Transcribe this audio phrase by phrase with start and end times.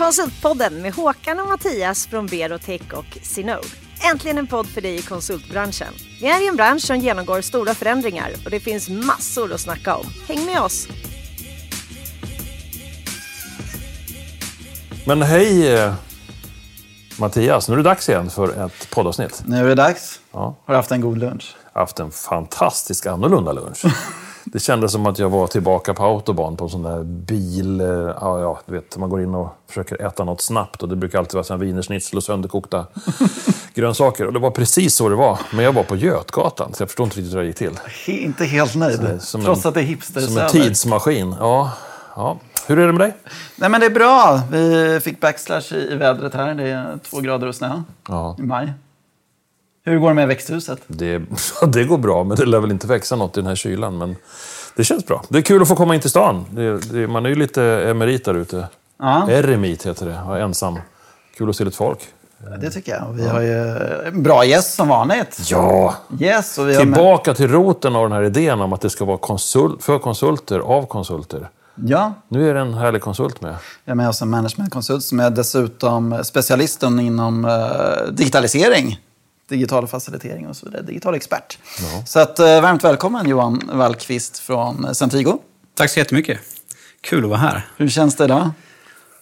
[0.00, 3.66] Konsultpodden med Håkan och Mattias från Berotech och Sinode.
[4.12, 5.94] Äntligen en podd för dig i konsultbranschen.
[6.20, 9.96] Vi är i en bransch som genomgår stora förändringar och det finns massor att snacka
[9.96, 10.06] om.
[10.28, 10.88] Häng med oss!
[15.06, 15.94] Men hej eh,
[17.18, 19.42] Mattias, nu är det dags igen för ett poddavsnitt.
[19.46, 20.20] Nu är det dags.
[20.32, 20.56] Ja.
[20.64, 21.56] Har du haft en god lunch?
[21.72, 23.84] Jag har haft en fantastisk annorlunda lunch.
[24.52, 27.80] Det kändes som att jag var tillbaka på autobahn på en sån där bil...
[27.80, 27.86] eh,
[28.20, 31.18] Ja, ja, du vet, man går in och försöker äta något snabbt och det brukar
[31.18, 32.86] alltid vara wienerschnitzel och sönderkokta
[33.74, 34.26] grönsaker.
[34.26, 35.38] Och det var precis så det var.
[35.52, 37.78] Men jag var på Götgatan, så jag förstår inte riktigt hur det gick till.
[38.06, 39.22] Inte helt nöjd.
[39.22, 41.34] Som Trots en- att det är hipster Som en tidsmaskin.
[41.40, 41.72] Ja,
[42.16, 42.38] ja.
[42.66, 43.14] Hur är det med dig?
[43.56, 44.40] Nej men det är bra.
[44.50, 46.54] Vi fick backslash i, i vädret här.
[46.54, 48.72] Det är två grader och snö Ja, i maj.
[49.84, 50.80] Hur går det med växthuset?
[50.86, 51.22] det,
[51.68, 53.98] det går bra, men det lär väl inte växa något i den här kylan.
[53.98, 54.16] Men
[54.76, 55.22] det känns bra.
[55.28, 56.44] Det är kul att få komma in till stan.
[56.50, 58.68] Det, det, man är ju lite emerit där ute.
[58.98, 60.78] Ja, Eremit heter det, och ensam.
[61.36, 61.98] Kul att se lite folk.
[62.60, 63.12] det tycker jag.
[63.12, 63.76] Vi har ju
[64.08, 65.40] en bra gäst som vanligt.
[65.50, 65.94] Ja!
[66.20, 68.90] Yes, och vi har med, Tillbaka till roten av den här idén om att det
[68.90, 71.48] ska vara konsult, för konsulter, av konsulter.
[71.74, 73.54] ja, Nu är det en härlig konsult med.
[73.84, 78.98] vi har med oss en managementkonsult som är dessutom specialisten inom eh, digitalisering.
[79.50, 80.82] Digital facilitering och så vidare.
[80.82, 81.58] Digital expert.
[82.06, 85.38] Så att, eh, varmt välkommen Johan Wallqvist från eh, Centigo.
[85.74, 86.38] Tack så jättemycket.
[87.00, 87.66] Kul att vara här.
[87.76, 88.50] Hur känns det idag?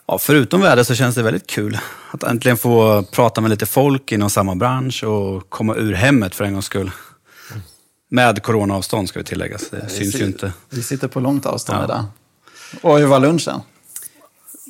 [0.07, 1.79] Ja, förutom väder så känns det väldigt kul
[2.11, 6.45] att äntligen få prata med lite folk inom samma bransch och komma ur hemmet för
[6.45, 6.91] en gångs skull.
[8.11, 9.71] Med coronaavstånd ska vi tilläggas.
[9.71, 10.53] Det syns ju inte.
[10.71, 11.85] Vi sitter på långt avstånd Ja.
[11.85, 12.05] idag.
[12.83, 13.61] Och hur var lunchen?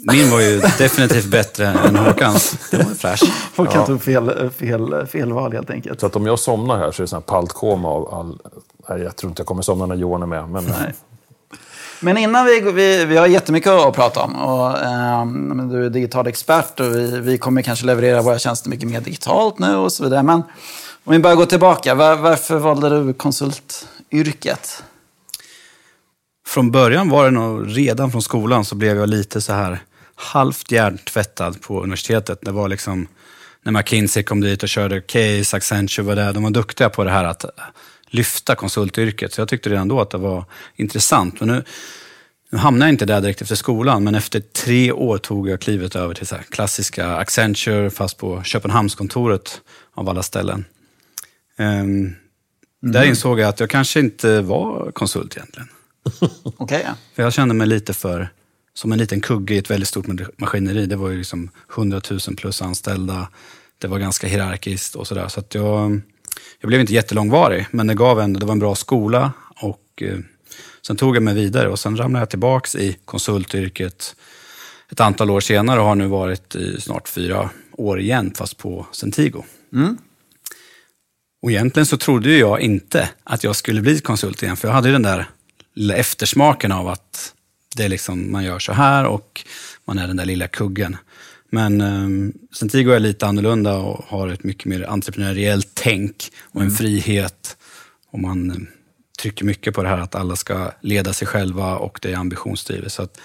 [0.04, 2.56] Min var ju definitivt bättre än Håkans.
[2.70, 3.22] Det var fräsch.
[3.56, 6.00] Håkan tog fel, fel, fel val helt enkelt.
[6.00, 8.38] Så att om jag somnar här så är det sån här paltkoma av all...
[8.88, 10.48] Nej, jag tror inte jag kommer somna när Johan är med.
[10.48, 10.94] Men Nej.
[12.00, 14.36] Men innan vi, vi, vi har jättemycket att prata om.
[14.36, 14.78] Och,
[15.26, 19.00] men du är digital expert och vi, vi kommer kanske leverera våra tjänster mycket mer
[19.00, 20.22] digitalt nu och så vidare.
[20.22, 20.42] Men
[21.04, 21.94] om vi bara går tillbaka.
[21.94, 24.82] Var, varför valde du konsultyrket?
[26.46, 29.78] Från början var det nog, redan från skolan så blev jag lite så här
[30.18, 32.38] halvt hjärntvättad på universitetet.
[32.42, 33.08] Det var liksom
[33.62, 36.32] när McKinsey kom dit och körde case, Accenture var där.
[36.32, 37.44] De var duktiga på det här att
[38.06, 39.32] lyfta konsultyrket.
[39.32, 40.44] Så jag tyckte redan då att det var
[40.76, 41.40] intressant.
[41.40, 41.64] Men nu,
[42.50, 45.96] nu hamnade jag inte där direkt efter skolan, men efter tre år tog jag klivet
[45.96, 49.60] över till så klassiska Accenture, fast på Köpenhamnskontoret
[49.94, 50.64] av alla ställen.
[51.58, 52.14] Ehm,
[52.82, 55.68] Där insåg jag att jag kanske inte var konsult egentligen.
[56.56, 56.86] Okej.
[57.14, 58.28] För jag kände mig lite för
[58.78, 60.06] som en liten kugge i ett väldigt stort
[60.36, 60.86] maskineri.
[60.86, 63.28] Det var ju liksom 100 000 plus anställda.
[63.78, 65.28] Det var ganska hierarkiskt och sådär.
[65.28, 66.00] Så att jag,
[66.60, 69.32] jag blev inte jättelångvarig, men det gav ändå, det var en bra skola.
[69.60, 70.18] Och eh,
[70.86, 74.16] sen tog jag mig vidare och sen ramlade jag tillbaks i konsultyrket
[74.92, 78.86] ett antal år senare och har nu varit i snart fyra år igen, fast på
[78.92, 79.44] Centigo.
[81.42, 84.88] Och egentligen så trodde jag inte att jag skulle bli konsult igen, för jag hade
[84.88, 85.30] ju den där
[85.74, 87.34] lilla eftersmaken av att
[87.78, 89.44] det är liksom, man gör så här och
[89.84, 90.96] man är den där lilla kuggen.
[91.50, 96.70] Men um, Centigo är lite annorlunda och har ett mycket mer entreprenöriellt tänk och en
[96.70, 97.56] frihet.
[98.10, 98.56] Och man eh,
[99.20, 102.92] trycker mycket på det här att alla ska leda sig själva och det är ambitionsdrivet.
[102.92, 103.20] Så att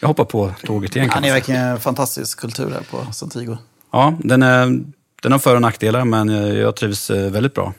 [0.00, 3.56] jag hoppar på tåget igen ni är verkligen en fantastisk kultur här på Santigo.
[3.92, 4.80] Ja, den, är,
[5.22, 7.74] den har för och nackdelar men jag trivs eh, väldigt bra.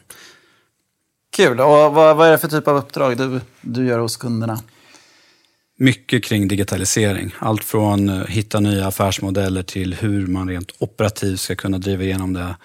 [1.31, 1.59] Kul.
[1.59, 4.59] Och vad, vad är det för typ av uppdrag du, du gör hos kunderna?
[5.79, 7.35] Mycket kring digitalisering.
[7.39, 12.33] Allt från eh, hitta nya affärsmodeller till hur man rent operativt ska kunna driva igenom
[12.33, 12.55] det.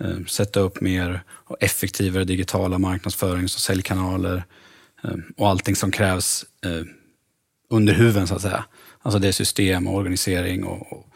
[0.00, 4.44] Eh, Sätta upp mer och effektivare digitala marknadsförings och säljkanaler.
[5.04, 6.44] eh, Och allting som krävs
[7.70, 8.64] under huven så att säga.
[9.02, 11.06] Alltså det är system och organisering och, och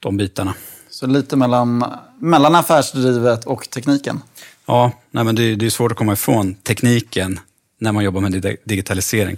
[0.00, 0.54] de bitarna.
[0.90, 1.84] Så lite mellan,
[2.18, 4.20] mellan affärsdrivet och tekniken.
[4.66, 7.40] Ja, nej men det, det är svårt att komma ifrån tekniken
[7.78, 9.36] när man jobbar med dig- digitalisering.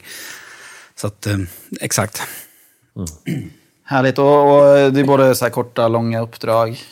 [0.96, 1.38] Så att, eh,
[1.80, 2.22] exakt.
[3.84, 4.18] Härligt.
[4.18, 6.82] Och, och det är både så här korta, långa uppdrag.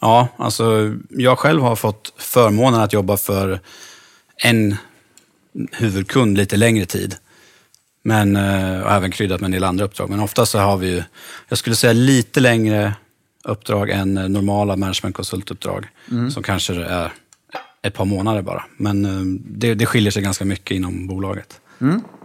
[0.00, 3.60] Ja, alltså jag själv har fått förmånen att jobba för
[4.36, 4.76] en
[5.72, 7.16] huvudkund lite längre tid.
[8.02, 10.10] Men, eh, och även kryddat med en del andra uppdrag.
[10.10, 11.02] Men ofta så har vi ju,
[11.48, 12.94] jag skulle säga lite längre
[13.44, 15.88] uppdrag än eh, normala managementkonsultuppdrag.
[16.30, 17.12] Som kanske är
[17.82, 18.64] ett par månader bara.
[18.76, 21.60] Men det, det skiljer sig ganska mycket inom bolaget.
[21.78, 22.21] Och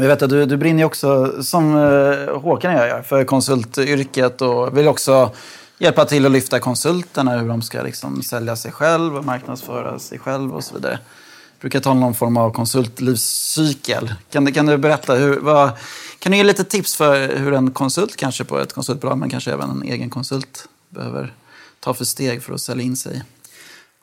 [0.00, 3.24] jag vet att du, du brinner ju också, som eh, Håkan och jag gör, för
[3.24, 5.30] konsultyrket och vill också
[5.78, 10.18] hjälpa till att lyfta konsulterna, hur de ska liksom sälja sig själv och marknadsföra sig
[10.18, 10.92] själv och så vidare.
[10.92, 14.14] Jag brukar tala om någon form av konsultlivscykel.
[14.30, 15.70] Kan, du- kan du berätta, hur, vad,
[16.18, 19.52] kan du ge lite tips för hur en konsult kanske på ett konsultbolag, men kanske
[19.52, 21.32] även en egen konsult behöver
[21.80, 23.22] ta för steg för att sälja in sig?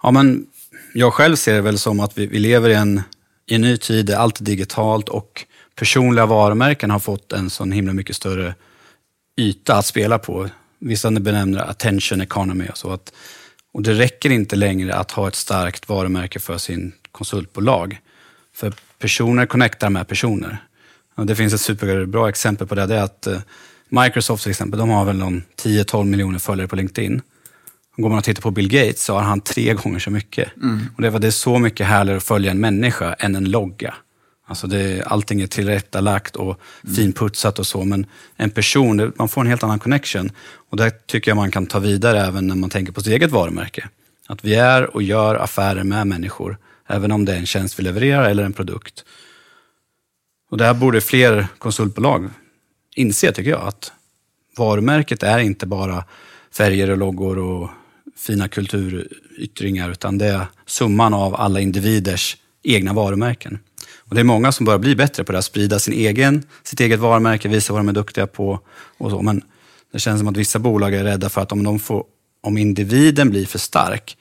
[0.03, 0.45] Ja, men
[0.94, 3.01] jag själv ser det väl som att vi, vi lever i en,
[3.45, 5.45] i en ny tid där allt är digitalt och
[5.75, 8.56] personliga varumärken har fått en sån himla mycket större
[9.38, 10.50] yta att spela på.
[10.80, 12.92] Vissa benämner det attention economy och så.
[12.92, 13.13] Att,
[13.74, 18.00] och det räcker inte längre att ha ett starkt varumärke för sin konsultbolag.
[18.54, 20.57] För personer connectar med personer.
[21.16, 22.86] Och det finns ett superbra exempel på det.
[22.86, 23.39] Det är att eh,
[23.89, 27.21] Microsoft till exempel, de har väl någon 10-12 miljoner följare på LinkedIn.
[27.98, 30.50] Går man och tittar på Bill Gates så har han tre gånger så mycket.
[30.95, 33.95] Och det, var, det är så mycket härligare att följa en människa än en logga.
[34.47, 36.59] Alltså det, allting är tillrättalagt och
[36.95, 38.06] finputsat och så, men
[38.36, 40.31] en person, man får en helt annan connection.
[40.69, 43.31] Och det tycker jag man kan ta vidare även när man tänker på sitt eget
[43.31, 43.89] varumärke.
[44.27, 46.57] Att vi är och gör affärer med människor,
[46.88, 49.06] även om det är en tjänst vi levererar eller en produkt.
[50.50, 52.30] Och det här borde fler konsultbolag
[52.95, 53.92] inse, tycker jag, att
[54.57, 56.03] varumärket är inte bara
[56.51, 57.69] färger och loggor och
[58.18, 63.59] fina kulturyttringar, utan det är summan av alla individers egna varumärken.
[64.10, 66.80] Och det är många som börjar bli bättre på det, att sprida sin egen, sitt
[66.80, 68.60] eget varumärke, visa vad de är duktiga på
[68.98, 69.22] och så.
[69.22, 69.42] Men
[69.92, 72.04] det känns som att vissa bolag är rädda för att om, de får,
[72.42, 74.18] om individen blir för stark,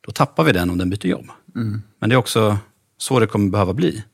[0.00, 1.30] då tappar vi den om den byter jobb.
[1.98, 2.58] Men det är också
[2.98, 4.04] så det kommer behöva bli.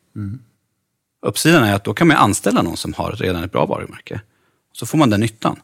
[1.26, 4.20] Uppsidan är att då kan man anställa någon som har redan ett bra varumärke.
[4.72, 5.60] Så får man den nyttan.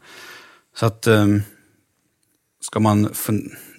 [0.77, 1.43] Så att ehm,
[2.61, 3.09] ska man...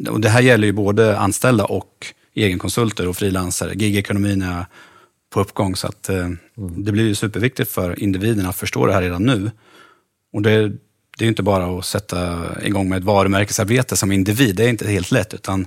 [0.10, 3.74] Och det här gäller ju både anställda och egenkonsulter och frilansare.
[3.74, 4.66] Gigekonomin är
[5.34, 9.02] på uppgång så att eh, det blir ju superviktigt för individen att förstå det här
[9.02, 9.52] redan nu.
[10.34, 10.70] Och det,
[11.18, 14.56] det är ju inte bara att sätta igång med ett varumärkesarbete som individ.
[14.56, 15.66] Det är inte helt lätt utan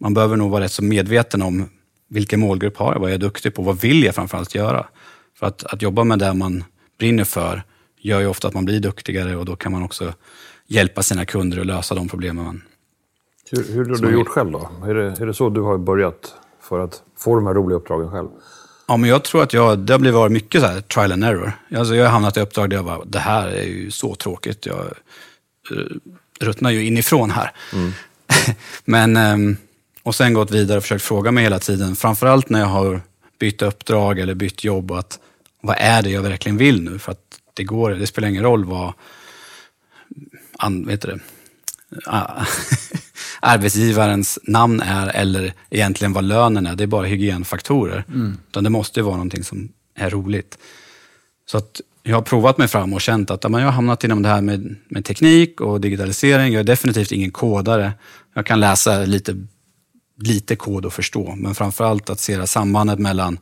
[0.00, 1.68] man behöver nog vara rätt så medveten om
[2.08, 4.86] vilken målgrupp har jag, vad är jag duktig på, vad vill jag framförallt göra?
[5.38, 6.64] För att, att jobba med det man
[6.98, 7.62] brinner för
[7.98, 10.14] gör ju ofta att man blir duktigare och då kan man också
[10.66, 12.62] hjälpa sina kunder att lösa de problemen man...
[13.50, 14.70] Hur, hur har du gjort själv då?
[14.84, 18.10] Är det, är det så du har börjat för att få de här roliga uppdragen
[18.10, 18.28] själv?
[18.90, 21.24] Ja, men jag tror att jag, det har blivit varit mycket så här trial and
[21.24, 21.52] error.
[21.76, 24.66] Alltså jag har hamnat i uppdrag där jag bara, det här är ju så tråkigt.
[24.66, 24.84] Jag
[25.70, 25.76] eh,
[26.40, 27.52] ruttnar ju inifrån här.
[28.84, 29.56] men, ehm,
[30.02, 33.00] och sen gått vidare och försökt fråga mig hela tiden, framförallt när jag har
[33.38, 35.18] bytt uppdrag eller bytt jobb, att
[35.60, 36.98] vad är det jag verkligen vill nu?
[36.98, 38.92] För att det går, det spelar ingen roll vad,
[40.58, 41.20] an, vet du det,
[42.06, 42.46] Ah,
[43.40, 46.76] arbetsgivarens namn är eller egentligen vad lönen är.
[46.76, 48.04] Det är bara hygienfaktorer.
[48.48, 50.58] Utan det måste ju vara någonting som är roligt.
[51.46, 54.22] Så att jag har provat mig fram och känt att ja, jag har hamnat inom
[54.22, 56.52] det här med, med teknik och digitalisering.
[56.52, 57.92] Jag är definitivt ingen kodare.
[58.34, 59.46] Jag kan läsa lite,
[60.16, 61.34] lite kod och förstå.
[61.36, 63.38] Men framförallt att se det sambandet mellan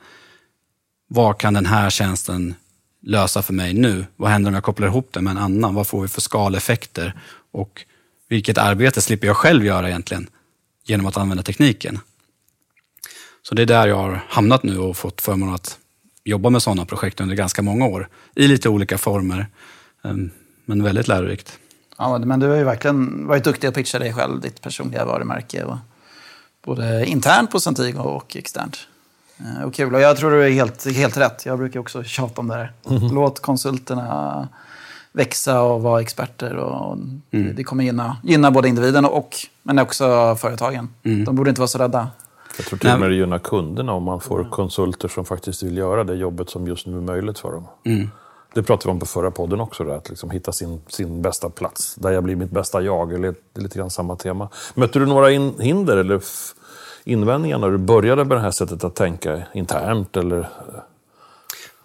[1.08, 2.54] vad kan den här tjänsten
[3.02, 4.04] lösa för mig nu?
[4.16, 5.74] Vad händer om jag kopplar ihop det med en annan?
[5.74, 7.14] Vad får vi för skaleffekter?
[7.52, 7.84] Och
[8.28, 10.28] vilket arbete slipper jag själv göra egentligen
[10.84, 11.98] genom att använda tekniken?
[13.42, 15.78] Så det är där jag har hamnat nu och fått förmånen att
[16.24, 18.08] jobba med sådana projekt under ganska många år.
[18.34, 19.46] I lite olika former,
[20.04, 20.30] Ehm,
[20.64, 21.58] men väldigt lärorikt.
[21.98, 25.64] Ja, men du har ju verkligen varit duktig att pitcha dig själv, ditt personliga varumärke.
[25.64, 25.76] Och
[26.64, 28.78] både internt på Centigo och externt.
[29.38, 29.94] Eh, Och kul.
[29.94, 31.46] Och jag tror du är helt, helt rätt.
[31.46, 32.72] Jag brukar också tjata om det här.
[33.12, 34.48] Låt konsulterna
[35.18, 36.56] växa och vara experter.
[36.56, 36.96] Och
[37.30, 40.88] det- Det kommer gynna, gynna både individen och men också företagen.
[41.24, 42.08] De borde inte vara så rädda.
[42.56, 45.76] Jag tror till och med det gynnar kunderna om man får konsulter som faktiskt vill
[45.76, 47.64] göra det jobbet som just nu är möjligt för dem.
[48.54, 51.50] Det pratade vi om på förra podden också, där, att liksom hitta sin, sin bästa
[51.50, 51.94] plats.
[51.94, 53.12] Där jag blir mitt bästa jag.
[53.12, 54.48] Eller, det är lite grann samma tema.
[54.74, 56.20] Mötte du några in, hinder eller
[57.04, 60.16] invändningar när du började med det här sättet att tänka internt?
[60.16, 60.48] Eller,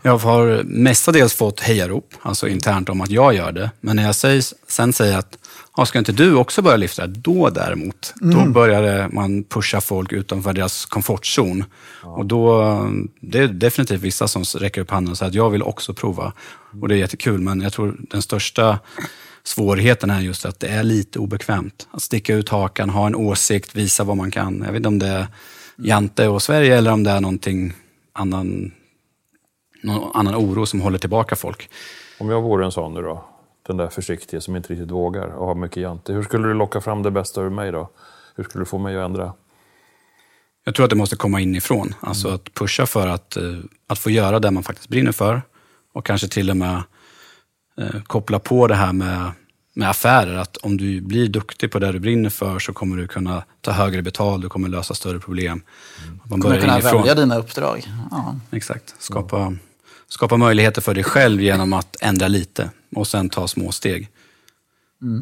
[0.05, 3.71] Jag har mestadels fått hejarop, alltså internt om att jag gör det.
[3.81, 5.37] Men när jag säger, sen säger att,
[5.77, 7.07] ja, ska inte du också börja lyfta?
[7.07, 11.63] Då däremot, då började man pusha folk utanför deras komfortzon.
[12.01, 12.77] Och då,
[13.19, 16.33] det är definitivt vissa som räcker upp handen och säger att jag vill också prova.
[16.81, 18.79] Och det är jättekul, men jag tror den största
[19.43, 21.87] svårigheten är just att det är lite obekvämt.
[21.91, 24.63] Att sticka ut hakan, ha en åsikt, visa vad man kan.
[24.65, 25.27] Jag vet inte om det är
[25.77, 27.73] Jante och Sverige eller om det är någonting
[28.13, 28.71] annan
[29.83, 31.69] någon annan oro som håller tillbaka folk.
[32.19, 33.25] om jag vore en sån nu då?
[33.67, 36.13] Den där försiktiga som inte riktigt vågar och har mycket jante.
[36.13, 37.89] Hur skulle du locka fram det bästa ur mig då?
[38.35, 39.33] Hur skulle du få mig att ändra?
[40.65, 41.93] Jag tror att det måste komma inifrån.
[41.99, 43.43] Alltså att pusha för att, eh,
[43.87, 45.41] att få göra det man faktiskt brinner för.
[45.93, 46.83] Och kanske till och med
[47.77, 49.31] eh, koppla på det här med
[49.75, 50.37] med affärer.
[50.37, 53.71] Att om du blir duktig på det du brinner för så kommer du kunna ta
[53.71, 55.61] högre betalt, du kommer lösa större problem.
[56.23, 57.01] Att Man Kommer börjar kunna inifrån.
[57.01, 57.87] välja dina uppdrag.
[58.11, 58.35] Ja.
[58.51, 58.95] Exakt.
[58.99, 59.53] Skapa,
[60.13, 64.09] skapa möjligheter för dig själv genom att ändra lite och sen ta små steg.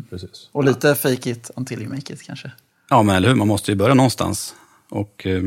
[0.10, 0.50] Precis.
[0.52, 2.52] Och lite fake it until you make it kanske.
[2.90, 3.36] Ja, men eller hur?
[3.36, 4.56] Man måste ju börja någonstans.
[4.90, 5.44] Och eh,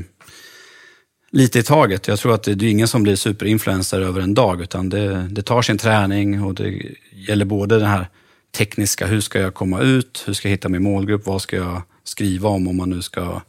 [1.30, 2.08] lite i taget.
[2.08, 5.28] Jag tror att det, det är ingen som blir superinfluencer över en dag, utan det,
[5.30, 6.82] det tar sin träning och det
[7.12, 8.08] gäller både det här
[8.56, 11.82] tekniska, hur ska jag komma ut, hur ska jag hitta min målgrupp, vad ska jag
[12.04, 13.40] skriva om om man nu ska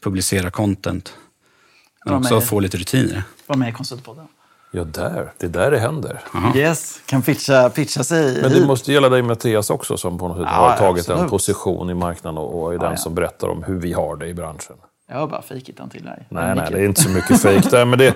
[0.00, 1.12] publicera content.
[2.04, 3.22] Men Ja, också men- få lite rutiner.
[3.46, 4.26] Var med i Konsultpodden.
[4.70, 5.32] Ja, där.
[5.38, 6.20] Det är där det händer.
[6.56, 8.60] Yes, kan pitcha, pitcha sig Men hit.
[8.60, 11.22] det måste gälla dig Mattias också som på något sätt Ja, har tagit absolut.
[11.22, 12.96] en position i marknaden och, och är den ja.
[12.96, 14.76] som berättar om hur vi har det i branschen.
[15.10, 17.70] Jag har bara fake it until I Nej, nej, det är inte så mycket fejk
[17.70, 17.84] där.
[17.84, 18.14] Men det,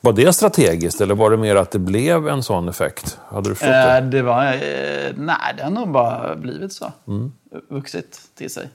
[0.00, 3.18] var det strategiskt eller var det mer att det blev en sån effekt?
[3.28, 3.98] Hade du förstått det?
[3.98, 4.44] Eh, det var...
[4.46, 6.92] Eh, nej, det har nog bara blivit så.
[7.08, 7.32] Mm.
[7.70, 8.68] Vuxit till sig.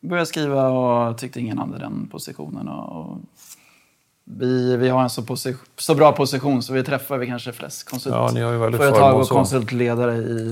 [0.00, 2.68] Började skriva och tyckte ingen hade den positionen.
[2.68, 3.18] Och, och
[4.30, 7.86] vi, vi har en så, posi- så bra position så vi träffar vi kanske flest
[7.86, 10.48] Ja, konsultföretag förmån och konsultledare i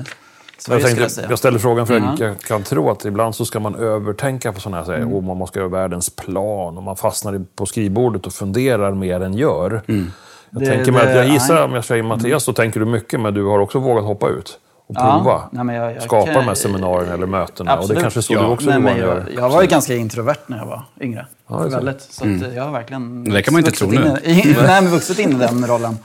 [0.57, 1.27] Jag, Sverige jag tänkte, säga.
[1.31, 2.05] jag ställer frågan för Ja.
[2.13, 5.03] att jag kan tro att ibland så ska man övertänka på sådana här Mm.
[5.05, 5.17] saker.
[5.17, 9.35] Och man måste göra världens plan och man fastnar på skrivbordet och funderar mer än
[9.35, 9.83] gör.
[9.87, 10.11] Jag Mm.
[10.51, 13.21] Det- tänker mig att det- jag gissar, om jag säger Mattias, så tänker du mycket,
[13.21, 15.01] men du har också vågat hoppa ut och Ja.
[15.19, 15.49] prova.
[15.53, 17.73] Nej, men jag- jag Skapa kan- de här seminarierna eller mötena.
[17.73, 18.03] Och det Absolut.
[18.03, 19.19] kanske är så Ja, du också nej, men göra.
[19.31, 21.27] jag, jag var ju ganska introvert när jag var yngre.
[21.49, 22.03] Ja, det väldigt.
[22.03, 24.19] Så att jag har verkligen Det kan man inte tro in nu.
[24.25, 25.99] I, i, nej, men vuxit in i den rollen.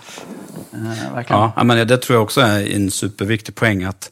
[0.73, 1.41] Eh, verkligen.
[1.55, 4.11] Ja, men det tror jag också är en superviktig poäng, att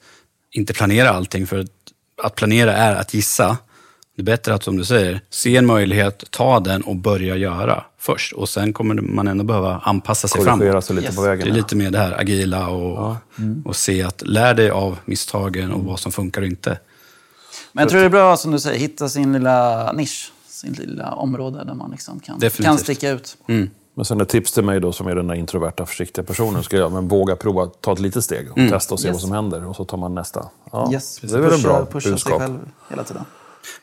[0.51, 1.47] inte planera allting.
[1.47, 1.65] För
[2.23, 3.57] att planera är att gissa.
[4.17, 7.83] Det är bättre att, som du säger, se en möjlighet, ta den och börja göra
[7.97, 8.33] först.
[8.33, 10.85] Och sen kommer man ändå behöva anpassa sig framåt.
[10.85, 11.15] sig lite Yes.
[11.15, 11.45] på vägen.
[11.45, 13.15] Det är lite mer det här agila och,
[13.65, 16.79] och se att lär dig av misstagen och vad som funkar och inte.
[17.71, 20.31] Men jag tror det är bra, som du säger, hitta sin lilla nisch.
[20.47, 22.65] Sin lilla område där man liksom kan, Definitivt.
[22.65, 23.37] kan sticka ut.
[23.95, 26.63] Men sen ett tips till mig då som är den där introverta, försiktiga personen.
[26.63, 29.13] Ska jag men våga prova, ta ett litet steg och testa och se Yes.
[29.15, 29.65] vad som händer.
[29.67, 30.45] Och så tar man nästa.
[30.71, 32.41] Ja, Yes, det är väl en pusha, bra pusha sig budskap.
[32.41, 32.57] själv
[32.89, 33.23] hela tiden.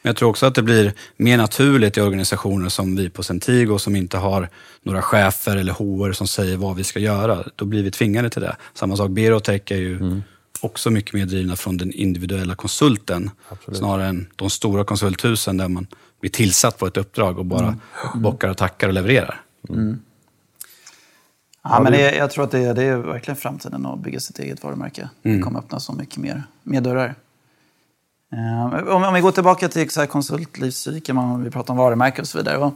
[0.02, 3.78] Men jag tror också att det blir mer naturligt i organisationer som vi på Centigo
[3.78, 4.48] som inte har
[4.82, 7.44] några chefer eller HR som säger vad vi ska göra.
[7.56, 8.56] Då blir vi tvingade till det.
[8.74, 10.22] Samma sak, Berotech är ju
[10.60, 13.30] också mycket mer drivna från den individuella konsulten.
[13.72, 15.86] Snarare än de stora konsulthusen där man
[16.20, 17.76] blir tillsatt på ett uppdrag och bara
[18.14, 19.40] bockar och tackar och levererar.
[21.62, 24.62] Ja, men det, jag tror att det, det är verkligen framtiden att bygga sitt eget
[24.62, 25.08] varumärke.
[25.22, 25.36] Mm.
[25.36, 27.14] Det kommer öppna så mycket mer, mer dörrar.
[28.36, 32.28] Eh, om, vi går tillbaka till så här konsultlivscykeln, om vi pratar om varumärke och
[32.28, 32.70] så vidare.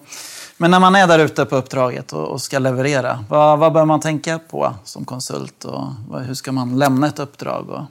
[0.57, 3.85] Men när man är där ute på uppdraget och, och ska leverera, vad, vad bör
[3.85, 5.65] man tänka på som konsult?
[5.65, 7.71] Och vad, hur ska man lämna ett uppdrag?
[7.71, 7.83] Och,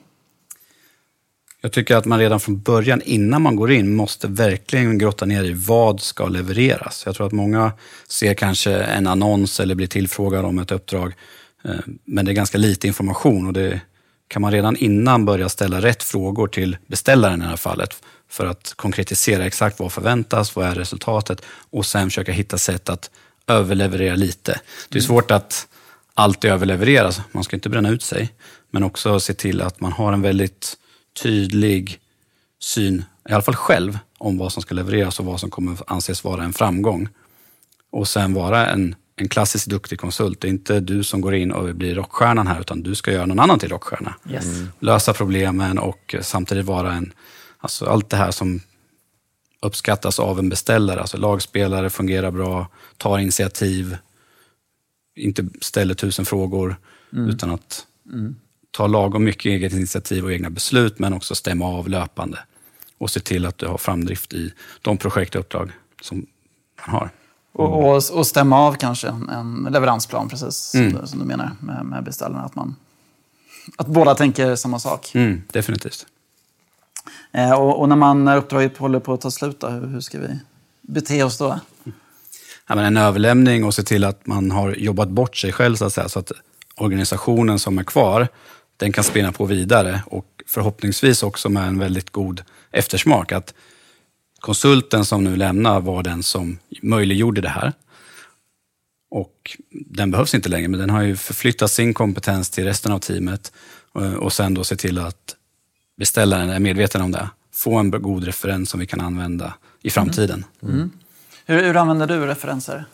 [1.62, 5.44] Jag tycker att man redan från början, innan man går in, måste verkligen grotta ner
[5.44, 7.04] i vad ska levereras.
[7.06, 7.72] Jag tror att många
[8.08, 11.14] ser kanske en annons eller blir tillfrågad om ett uppdrag,
[11.64, 11.72] eh,
[12.06, 13.82] men det är ganska lite information och det
[14.28, 18.46] kan man redan innan börja ställa rätt frågor till beställaren i det här fallet för
[18.46, 23.10] att konkretisera exakt vad förväntas, vad är resultatet och sen försöka hitta sätt att
[23.48, 24.60] överleverera lite.
[24.90, 25.68] Det är svårt att
[26.14, 28.34] alltid överleverera, man ska inte bränna ut sig,
[28.72, 30.78] men också se till att man har en väldigt
[31.24, 32.00] tydlig
[32.60, 36.24] syn, i alla fall själv, om vad som ska levereras och vad som kommer anses
[36.24, 37.10] vara en framgång.
[37.92, 40.42] Och sen vara en, en klassisk duktig konsult.
[40.42, 43.26] Det är inte du som går in och blir rockstjärnan här, utan du ska göra
[43.26, 44.16] någon annan till rockstjärna.
[44.30, 44.46] Yes.
[44.80, 47.14] Lösa problemen och samtidigt vara en,
[47.58, 48.62] alltså allt det här som
[49.62, 51.02] uppskattas av en beställare.
[51.02, 53.98] Alltså lagspelare, fungerar bra, tar initiativ,
[55.16, 56.76] inte ställer tusen frågor,
[57.12, 57.86] utan att
[58.72, 62.40] ta lagom mycket eget initiativ och egna beslut, men också stämma av löpande.
[62.98, 65.72] Och se till att du har framdrift i de projekt och uppdrag
[66.02, 66.26] som
[66.86, 67.10] man har.
[67.58, 71.86] Och, och, och stämma av kanske en, leveransplan, precis som, du, som du menar med,
[71.86, 72.44] med beställarna.
[72.44, 72.76] Att, man,
[73.76, 75.12] att båda tänker samma sak.
[75.16, 76.06] Mm, definitivt.
[77.32, 80.02] Eh, och, och när, man, när uppdraget håller på att ta slut, då, hur, hur
[80.02, 80.40] ska vi
[80.82, 81.60] bete oss då?
[82.68, 85.86] ja, men en överlämning och se till att man har jobbat bort sig själv så
[85.86, 86.10] att säga.
[86.10, 86.32] Så att
[86.76, 88.28] organisationen som är kvar,
[88.78, 93.32] den kan spinna på vidare och förhoppningsvis också med en väldigt god eftersmak.
[93.32, 93.54] Att
[94.40, 97.74] konsulten som nu lämnar var den som möjliggjorde det här.
[99.10, 103.00] Och den behövs inte längre, men den har ju förflyttat sin kompetens till resten av
[103.00, 103.54] teamet
[103.96, 105.36] eh, och sen då se till att
[105.98, 107.30] beställaren är medveten om det.
[107.52, 110.46] Få en god referens som vi kan använda i framtiden.
[111.46, 112.86] Hur, hur använder du referenser?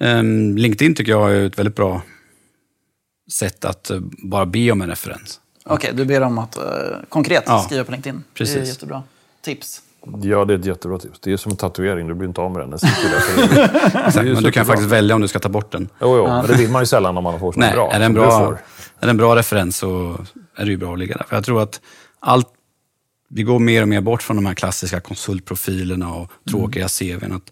[0.00, 2.02] Ehm, LinkedIn tycker jag är ett väldigt bra
[3.30, 5.40] sätt att eh, bara be om en referens.
[5.68, 6.62] Okej, du ber om att eh,
[7.08, 8.16] konkret Ja, skriva på LinkedIn.
[8.32, 8.68] Det är precis.
[8.68, 9.02] jättebra.
[9.44, 9.82] Tips.
[10.22, 11.20] Ja, det är ett jättebra tips.
[11.20, 12.72] Det är som en tatuering, du blir inte av med den.
[14.06, 15.88] Exakt, men du kan faktiskt välja om du ska ta bort den.
[16.00, 17.92] Jo, jo, men det vill man ju sällan om man får såna Nej, bra.
[17.92, 18.58] är det en bra,
[19.00, 20.18] är det en bra referens så
[20.56, 21.24] är det ju bra att ligga där.
[21.28, 21.80] För jag tror att
[22.20, 22.48] allt,
[23.30, 27.32] vi går mer och mer bort från de här klassiska konsultprofilerna och tråkiga CVn.
[27.32, 27.50] Att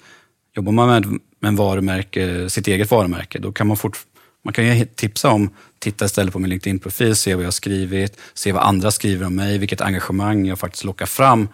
[0.57, 3.99] jobbar man med, med en varumärke, sitt eget varumärke, då kan man fort,
[4.45, 8.19] man kan ju tipsa om, titta istället på min LinkedIn-profil, se vad jag har skrivit,
[8.35, 11.49] se vad andra skriver om mig, vilket engagemang jag faktiskt lockar fram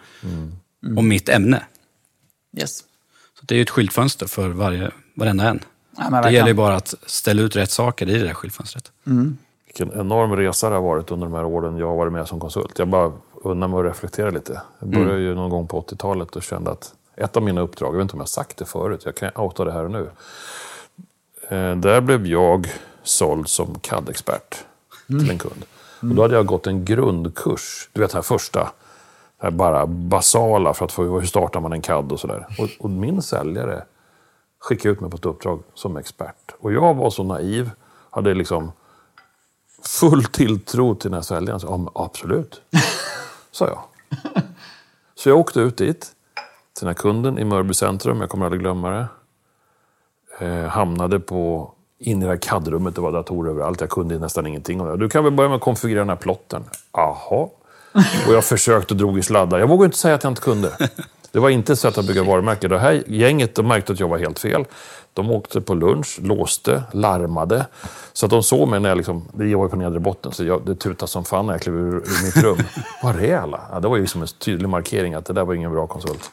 [0.97, 1.63] om mitt ämne.
[2.57, 2.79] Yes.
[3.39, 5.59] Så det är ju ett skyltfönster för varje, varenda en.
[5.97, 6.33] Ja, det verkligen.
[6.33, 8.91] gäller ju bara att ställa ut rätt saker i det där skyltfönstret.
[9.65, 12.39] Vilken enorm resa det har varit under de här åren jag har varit med som
[12.39, 12.79] konsult.
[12.79, 13.11] Jag bara
[13.43, 14.61] unnar mig att reflektera lite.
[14.79, 17.97] Jag började ju någon gång på 80-talet och kände att ett av mina uppdrag, jag
[17.97, 20.09] vet inte om jag har sagt det förut, jag kan outa det här och nu.
[21.49, 22.67] Eh, där blev jag
[23.03, 24.55] såld som CAD-expert
[25.07, 25.65] till en kund.
[25.99, 28.59] Och då hade jag gått en grundkurs, du vet den här första,
[29.39, 32.47] det här bara basala för att få, hur startar man en CAD och sådär.
[32.59, 33.83] Och, och min säljare
[34.59, 36.53] skickade ut mig på ett uppdrag som expert.
[36.59, 37.71] Och jag var så naiv,
[38.09, 38.71] hade liksom
[39.83, 41.59] full tilltro till den här säljaren.
[41.59, 42.61] Så, ja, men absolut,
[43.51, 43.79] sa jag.
[45.15, 46.01] Så jag åkte ut dit,
[46.73, 49.07] till den här kunden i Mörby centrum, jag kommer aldrig glömma det.
[50.45, 51.72] Eh, hamnade på,
[52.03, 54.97] in i det här CAD-rummet, det var datorer överallt, jag kunde nästan ingenting om det.
[54.97, 56.63] Du kan väl börja med att konfigurera den här plotten?
[56.93, 57.49] Jaha.
[58.27, 59.59] Och jag försökte och drog i sladdar.
[59.59, 60.89] Jag vågade inte säga att jag inte kunde.
[61.31, 62.67] Det var inte ett sätt att bygga varumärke.
[62.67, 64.65] Det här gänget de märkte att jag var helt fel.
[65.13, 67.65] De åkte på lunch, låste, larmade.
[68.13, 70.43] Så att de såg mig när jag liksom, det var ju på nedre botten, så
[70.43, 72.57] jag, det tutade som fan när jag klev ur, ur mitt rum.
[73.03, 73.61] Var är alla?
[73.71, 76.31] Ja, det var ju som en tydlig markering att det där var ingen bra konsult.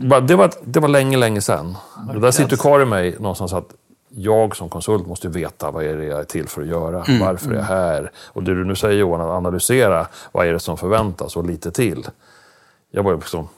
[0.00, 1.76] Bara, Det var, det var länge, länge sedan.
[2.12, 3.68] Det där sitter kvar i mig någonstans att
[4.16, 7.04] jag som konsult måste ju veta vad är det jag är till för att göra.
[7.20, 8.10] Varför är jag här?
[8.16, 11.70] Och det du nu säger Johan, att analysera vad är det som förväntas och lite
[11.70, 12.06] till.
[12.90, 13.48] Jag var ju liksom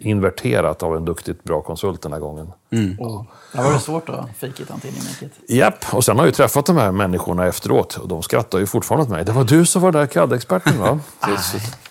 [0.00, 2.52] inverterat av en duktigt bra konsult den här gången.
[2.98, 3.24] Oh.
[3.52, 5.50] Det var det svårt att fake it until you make it.
[5.50, 8.66] Japp, och sen har jag ju träffat de här människorna efteråt och de skrattar ju
[8.66, 9.24] fortfarande åt mig.
[9.24, 11.00] Det var du som var där CAD-experten va?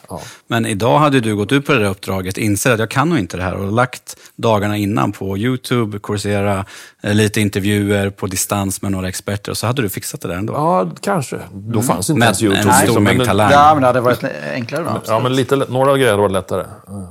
[0.09, 0.21] Ja.
[0.47, 3.19] Men idag hade du gått ut på det där uppdraget, insett att jag kan nog
[3.19, 6.65] inte det här och lagt dagarna innan på YouTube, Coursera,
[7.03, 10.35] eh, lite intervjuer på distans med några experter och så hade du fixat det där
[10.35, 10.53] ändå.
[10.53, 11.37] ja, kanske.
[11.53, 12.69] Då fanns inte Men ens YouTube.
[12.69, 13.51] en stor liksom, mängd men- talang.
[13.51, 15.01] Ja, men det hade varit enklare då.
[15.07, 16.65] Ja, men lite, några grejer hade varit lättare.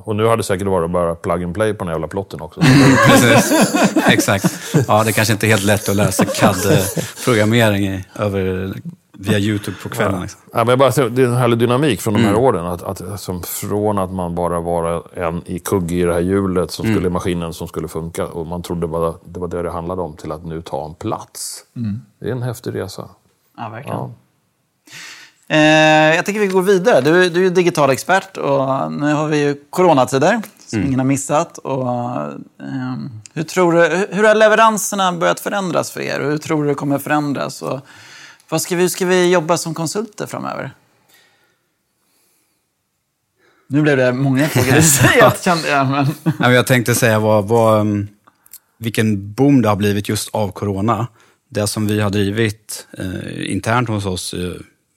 [0.05, 2.41] Och nu hade det säkert varit bara plug and play på den här jävla plotten
[2.41, 2.61] också.
[3.09, 3.53] Precis.
[4.09, 4.45] Exakt.
[4.89, 8.73] Ja, det kanske inte är helt lätt att sig CAD-programmering över,
[9.19, 10.21] via YouTube på kvällen.
[10.23, 10.41] Liksom.
[10.53, 12.67] Ja, men jag bara, det är en härlig dynamik från de här åren.
[12.67, 16.71] Att, att, som från att man bara var en i kugg i det här hjulet,
[16.71, 18.27] som skulle, maskinen som skulle funka.
[18.27, 20.95] Och man trodde bara, det var det det handlade om, till att nu ta en
[20.95, 21.65] plats.
[22.21, 23.09] Det är en häftig resa.
[23.57, 23.99] Ja, verkligen.
[23.99, 24.11] Ja.
[25.49, 27.01] Eh, jag tänker vi går vidare.
[27.01, 31.59] Du, du är digital expert och nu har vi ju coronatider som ingen har missat.
[31.59, 31.89] Och,
[32.61, 36.21] ehm, hur, tror du, hur- har leveranserna börjat förändras för er?
[36.21, 37.63] Hur tror du det kommer förändras?
[37.63, 37.81] Och
[38.49, 40.71] vad ska vi, hur ska vi jobba som konsulter framöver?
[43.69, 44.75] Nu blev det många frågor.
[45.19, 45.85] Jag, kände.
[45.85, 46.07] Men...
[46.25, 48.09] Ja, men jag tänkte säga vad, vad, um,
[48.79, 51.07] vilken boom det har blivit just av corona.
[51.49, 54.53] Det som vi har drivit eh, internt hos oss eh,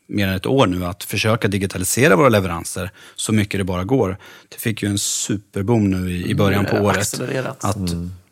[0.07, 4.17] mer än ett år nu, att försöka digitalisera våra leveranser så mycket det bara går.
[4.49, 6.97] Det fick ju en superboom nu i, i början på Mm, året.
[6.97, 7.63] accelererat.
[7.65, 7.77] Att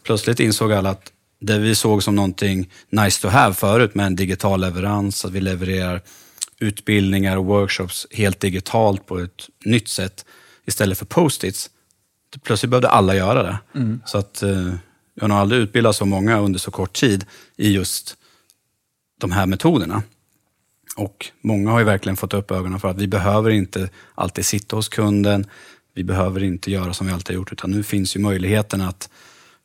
[0.03, 4.15] plötsligt insåg alla att det vi såg som någonting nice to have förut med en
[4.15, 6.01] digital leverans, att vi levererar
[6.59, 10.25] utbildningar och workshops helt digitalt på ett nytt sätt
[10.65, 11.69] istället för post-its.
[12.43, 13.57] Plötsligt behövde alla göra det.
[14.05, 14.73] Så att eh,
[15.13, 18.17] jag har nog aldrig utbildat så många under så kort tid i just
[19.19, 20.03] de här metoderna.
[20.95, 24.75] Och många har ju verkligen fått upp ögonen för att vi behöver inte alltid sitta
[24.75, 25.45] hos kunden.
[25.93, 29.09] Vi behöver inte göra som vi alltid har gjort, utan nu finns ju möjligheten att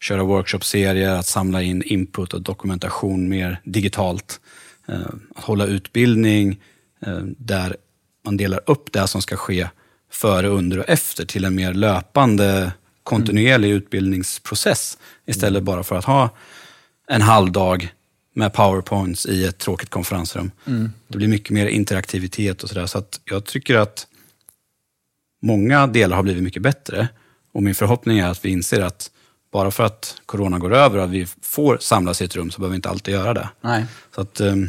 [0.02, 4.40] köra workshopserier, att samla in input och dokumentation mer digitalt.
[4.88, 5.00] Eh,
[5.34, 6.60] Att hålla utbildning
[7.06, 7.76] eh, där
[8.24, 9.68] man delar upp det som ska ske
[10.10, 14.98] före, under och efter till en mer löpande, kontinuerlig utbildningsprocess.
[15.26, 16.30] Istället bara för att ha
[17.06, 17.94] en halv dag
[18.34, 20.50] med powerpoints i ett tråkigt konferensrum.
[21.08, 22.86] Det blir mycket mer interaktivitet och sådär.
[22.86, 24.06] Så att jag tycker att
[25.42, 27.08] många delar har blivit mycket bättre.
[27.52, 29.10] Och min förhoppning är att vi inser att
[29.52, 32.60] bara för att corona går över och att vi får samlas i ett rum så
[32.60, 33.48] behöver vi inte alltid göra det.
[33.60, 33.86] Nej.
[34.14, 34.68] Så att, ehm,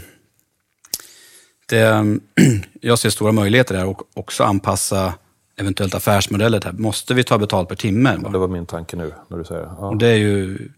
[1.70, 2.06] det,
[2.82, 5.14] jag ser stora möjligheter där och också anpassa
[5.56, 6.62] eventuellt affärsmodeller.
[6.66, 6.72] Här.
[6.72, 8.18] Måste vi ta betalt per timme?
[8.32, 9.72] Det var min tanke nu, när du säger det.
[9.80, 9.88] Ja.
[9.88, 10.70] Och det är ju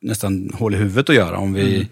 [0.00, 1.88] nästan hål i huvudet att göra om vi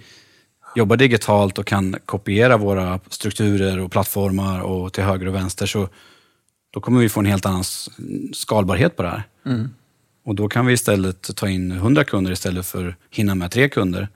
[0.76, 5.88] jobbar digitalt och kan kopiera våra strukturer och plattformar och till höger och vänster så
[6.70, 7.64] då kommer vi få en helt annan
[8.32, 9.22] skalbarhet på det här.
[10.24, 14.08] Och då kan vi istället ta in 100 kunder istället för hinna med tre kunder.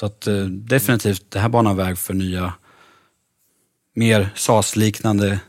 [0.00, 2.52] Så att eh, definitivt, det här banar väg för nya,
[3.94, 5.40] mer SAS-liknande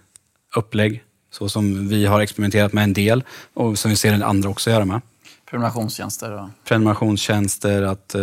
[0.55, 1.03] upplägg.
[1.31, 4.69] Så som vi har experimenterat med en del och som vi ser en andra också
[4.69, 5.01] göra med.
[5.49, 6.49] Prenumerationstjänster och...
[6.65, 8.15] Prenumerationstjänster, att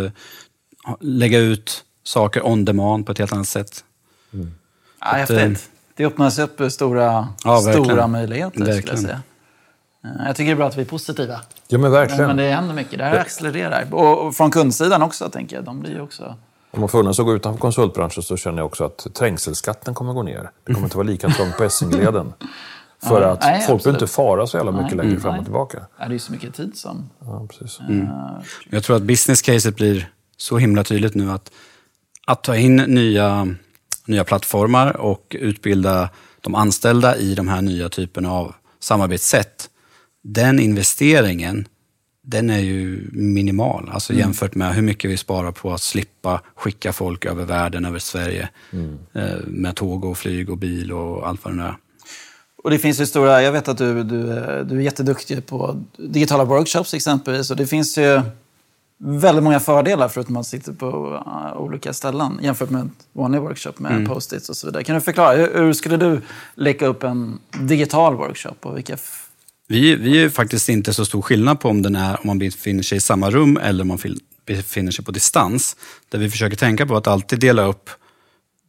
[0.83, 3.83] ha- lägga ut saker on demand på ett helt annat sätt.
[4.31, 4.39] Ja,
[4.99, 5.69] Att, eh, häftigt.
[5.95, 7.85] Det öppnas upp stora, Ja, verkligen.
[7.85, 9.01] stora möjligheter, skulle jag Verkligen.
[9.01, 9.21] säga.
[10.19, 11.41] Eh, Jag tycker det är bra att vi är positiva.
[11.67, 12.27] Ja, men verkligen.
[12.27, 12.97] Men det händer mycket.
[12.99, 13.85] Det här accelererar.
[13.91, 15.65] Och och från kundsidan också, tänker jag.
[15.65, 16.35] De blir ju också...
[16.71, 20.23] Om man får att gå utanför konsultbranschen så känner jag också att trängselskatten kommer gå
[20.23, 20.49] ner.
[20.65, 22.33] Det kommer inte vara lika trångt på Essingeleden.
[23.03, 24.97] För Ja, att nej, folk behöver inte fara så jävla mycket Nej.
[24.97, 25.21] längre Mm.
[25.21, 25.43] fram och Nej.
[25.45, 25.77] tillbaka.
[25.97, 27.09] Ja, det är ju så mycket tid som...
[27.19, 27.79] Ja, precis.
[28.69, 31.51] Jag tror att business caset blir så himla tydligt nu att,
[32.27, 33.47] att ta in nya,
[34.05, 36.09] nya plattformar och utbilda
[36.41, 39.69] de anställda i de här nya typerna av samarbetssätt.
[40.29, 41.67] Den investeringen,
[42.21, 43.89] den är ju minimal.
[43.93, 47.99] Alltså jämfört med hur mycket vi sparar på att slippa skicka folk över världen, över
[47.99, 48.49] Sverige.
[49.13, 51.75] Eh, med tåg och flyg och bil och allt vad det nu är.
[52.63, 53.41] Och det finns ju stora...
[53.41, 57.51] Jag vet att du, du, är- du är jätteduktig på digitala workshops exempelvis.
[57.51, 58.21] Och det finns ju
[58.99, 63.39] väldigt många fördelar förutom att man sitter på uh, olika ställen jämfört med en vanlig
[63.41, 64.83] workshop med post-its och så vidare.
[64.83, 66.21] Kan du förklara, hur, skulle du
[66.55, 68.55] lägga upp en digital workshop?
[68.61, 68.97] Och vilka
[69.67, 72.83] vi, vi är faktiskt inte så stor skillnad på om, den är, om man befinner
[72.83, 73.99] sig i samma rum eller om man
[74.45, 75.75] befinner sig på distans.
[76.09, 77.89] Där vi försöker tänka på att alltid dela upp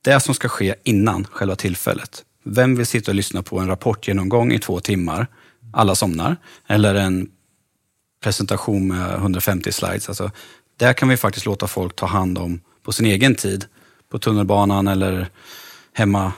[0.03, 2.25] det som ska ske innan själva tillfället.
[2.45, 5.27] Vem vill sitta och lyssna på en rapportgenomgång i två timmar?
[5.73, 6.37] Alla somnar.
[6.67, 7.29] Eller en
[8.23, 10.09] presentation med 150 slides.
[10.09, 10.31] Alltså,
[10.77, 13.65] där kan vi faktiskt låta folk ta hand om på sin egen tid.
[14.11, 15.29] På tunnelbanan eller
[15.93, 16.33] hemma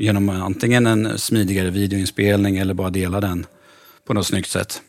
[0.00, 3.46] genom antingen en smidigare videoinspelning eller bara dela den
[4.06, 4.82] på något snyggt sätt.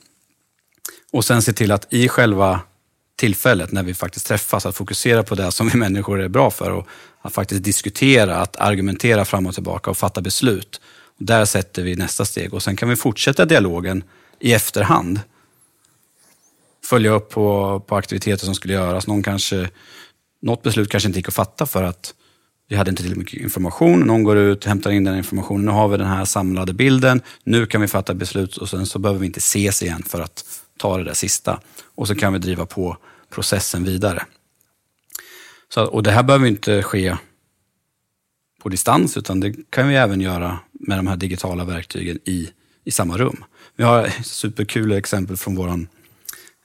[1.12, 2.60] Och sen se till att i själva
[3.16, 6.72] tillfället när vi faktiskt träffas, att fokusera på det som vi människor är bra för
[6.72, 6.88] och
[7.22, 10.82] att faktiskt diskutera, att argumentera fram och tillbaka och fatta beslut.
[11.20, 14.04] Och där sätter vi nästa steg och sen kan vi fortsätta dialogen
[14.40, 15.20] i efterhand.
[16.86, 19.08] Följa upp på, på aktiviteter som skulle göras.
[19.08, 19.70] Någon kanske,
[20.42, 22.14] något beslut kanske inte gick att fatta för att
[22.68, 24.00] vi hade inte tillräckligt mycket information.
[24.00, 25.66] Någon går ut, hämtar in den informationen.
[25.66, 27.22] Nu har vi den här samlade bilden.
[27.44, 30.44] Nu kan vi fatta beslut och sen så behöver vi inte ses igen för att
[30.78, 31.60] ta det där sista.
[31.96, 32.98] Och så kan vi driva på
[33.30, 34.24] processen vidare.
[35.70, 37.18] Så, och det här behöver inte ske
[38.62, 42.50] på distans, utan det kan vi även göra med de här digitala verktygen i,
[42.84, 43.44] i samma rum.
[43.76, 45.88] Vi har superkul exempel från vår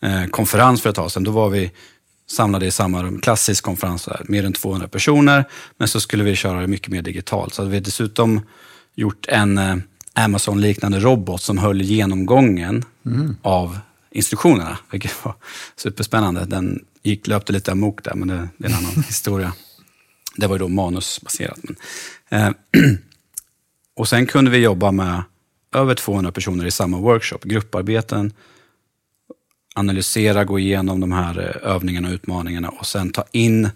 [0.02, 1.24] eh, konferens för ett tag sedan.
[1.24, 1.72] Då var vi
[2.30, 5.44] samlade i samma rum, klassisk konferens, här, mer än 200 personer,
[5.78, 7.54] men så skulle vi köra det mycket mer digitalt.
[7.54, 8.40] Så hade vi dessutom
[8.94, 9.76] gjort en eh,
[10.14, 12.84] Amazon-liknande robot som höll genomgången
[13.42, 13.78] av
[14.10, 15.34] instruktionerna, vilket var
[15.76, 16.44] superspännande.
[16.44, 19.52] Den gick, löpte lite amok där, men det, det är en annan historia.
[20.36, 21.58] Det var ju då manusbaserat.
[21.62, 21.76] Men,
[22.28, 22.50] eh,
[23.96, 25.22] och sen kunde vi jobba med
[25.74, 28.32] över 200 personer i samma workshop, grupparbeten,
[29.74, 33.68] analysera, gå igenom de här eh, övningarna och utmaningarna och sen ta in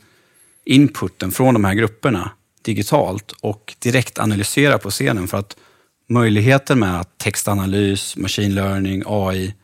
[0.64, 2.30] inputen från de här grupperna
[2.62, 5.56] digitalt och direkt analysera på scenen för att
[6.08, 9.54] möjligheten med textanalys, machine learning, AI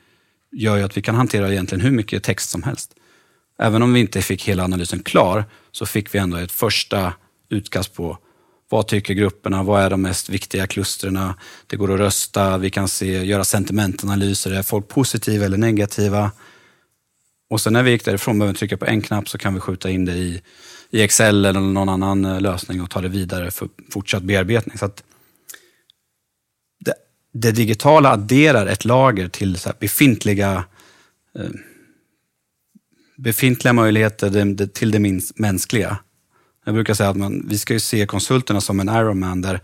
[0.53, 2.95] gör ju att vi kan hantera egentligen hur mycket text som helst.
[3.59, 7.13] Även om vi inte fick hela analysen klar så fick vi ändå ett första
[7.49, 8.19] utkast på
[8.71, 11.33] vad tycker grupperna, vad är de mest viktiga klustren?
[11.67, 16.31] Det går att rösta, vi kan se, göra sentimentanalyser, är folk positiva eller negativa?
[17.51, 19.61] Och sen när vi gick därifrån behöver vi trycka på en knapp så kan vi
[19.61, 20.43] skjuta in det i,
[20.91, 24.79] i Excel eller någon annan eh, lösning och ta det vidare för fortsatt bearbetning.
[24.79, 25.03] Så att
[26.81, 26.95] det,
[27.33, 30.65] det digitala adderar ett lager till så här befintliga
[31.39, 31.51] eh,
[33.17, 35.99] befintliga möjligheter till det minst mänskliga.
[36.65, 39.61] Jag brukar säga att man, vi ska ju se konsulterna som en Ironman där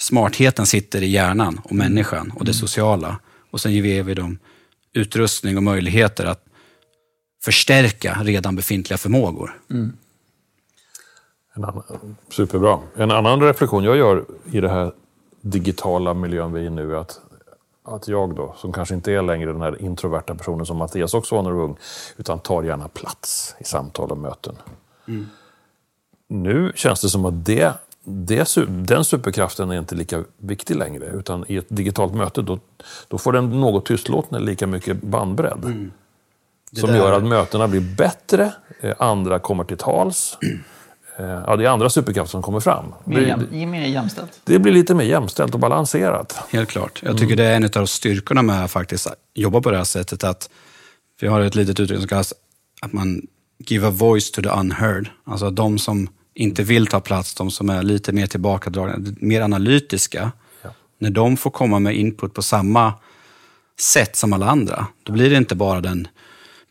[0.00, 3.18] smartheten sitter i hjärnan och människan och det sociala.
[3.50, 4.38] Och sen ger vi dem
[4.92, 6.44] utrustning och möjligheter att
[7.44, 9.60] förstärka redan befintliga förmågor.
[11.54, 11.82] En annan,
[12.28, 12.78] superbra.
[12.96, 14.92] En annan reflektion jag gör i det här
[15.40, 17.20] digitala miljön vi är i nu är att,
[17.84, 21.34] att jag då, som kanske inte är längre den här introverta personen som Mattias också
[21.34, 21.76] var när du var ung,
[22.16, 24.56] utan tar gärna plats i samtal och möten.
[26.32, 27.72] Nu känns det som att det,
[28.04, 31.04] det, den superkraften är inte lika viktig längre.
[31.06, 32.58] Utan i ett digitalt möte då,
[33.08, 35.90] då får den något tystlåtna lika mycket bandbredd.
[36.80, 40.38] Som där- gör att mötena blir bättre, eh, andra kommer till tals.
[41.18, 42.84] Eh, Ja, det är andra superkrafter som kommer fram.
[43.04, 44.40] Mer, Det, jäm, mer jämställt.
[44.44, 46.38] det blir lite mer jämställt och balanserat.
[46.50, 47.02] Helt klart.
[47.04, 50.24] Jag tycker det är en av styrkorna med att faktiskt jobba på det här sättet.
[50.24, 50.50] Att
[51.20, 52.34] vi har ett litet uttryck som kallas
[52.82, 53.22] att man
[53.58, 55.08] give a voice to the unheard.
[55.24, 60.32] Alltså de som inte vill ta plats, de som är lite mer tillbakadragna, mer analytiska.
[60.62, 60.70] Ja.
[60.98, 62.94] När de får komma med input på samma
[63.80, 66.08] sätt som alla andra, då blir det inte bara den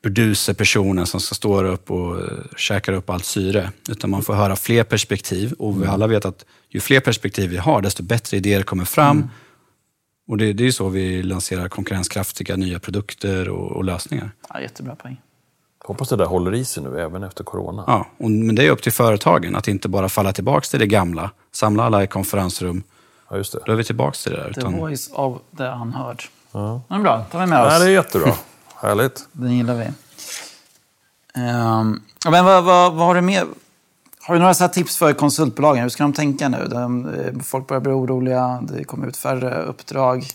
[0.04, 2.24] burduser personen som ska stå upp och uh,
[2.58, 3.71] käka upp allt syre.
[3.89, 5.54] Utan man får höra fler perspektiv.
[5.54, 9.30] Och vi alla vet att ju fler perspektiv vi har, desto bättre idéer kommer fram.
[10.28, 14.32] Och det, det är ju så vi lanserar konkurrenskraftiga nya produkter och, och lösningar.
[14.50, 15.21] Ja, jättebra poäng.
[15.91, 17.84] Hoppas det där håller i sig nu, även efter corona.
[17.88, 20.88] Ja, och, men det är upp till företagen att inte bara falla tillbaka till det
[20.88, 22.84] gamla, samla alla i konferensrum.
[23.30, 23.60] Ja, just det.
[23.65, 24.54] Då är vi tillbaka till det där.
[24.54, 26.23] The Utan, voice of the unheard.
[26.51, 26.82] Ja.
[26.89, 27.73] Är bra, tar vi med oss.
[27.73, 28.34] Ja, det är jättebra.
[28.75, 29.27] Härligt.
[29.32, 29.88] Den gillar vi.
[32.23, 33.45] Ja, men vad, vad, vad har du mer?
[34.21, 35.84] Har du några så här tips för konsultbolagen?
[35.84, 36.67] Hur ska de tänka nu?
[36.67, 40.27] De, eh, folk börjar bli oroliga, det kommer ut färre uppdrag.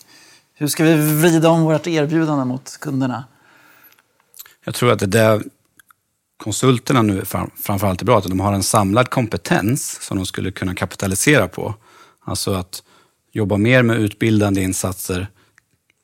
[0.53, 3.23] Hur ska vi vrida om vårt erbjudande mot kunderna?
[4.67, 5.43] Jag tror att det där
[6.37, 7.25] konsulterna nu
[7.55, 11.75] framförallt är bra, att de har en samlad kompetens som de skulle kunna kapitalisera på.
[12.25, 12.83] Alltså att
[13.31, 15.27] jobba mer med utbildande insatser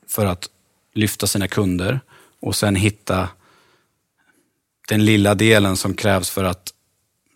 [0.07, 0.49] för att
[0.93, 1.99] lyfta sina kunder
[2.41, 3.29] och sen hitta
[4.89, 6.72] den lilla delen som krävs för att